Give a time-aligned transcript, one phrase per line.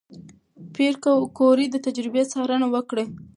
[0.73, 0.93] پېیر
[1.37, 3.03] کوري د تجربې څارنه وکړه.